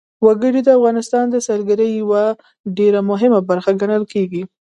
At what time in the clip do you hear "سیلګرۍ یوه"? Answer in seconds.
1.47-2.23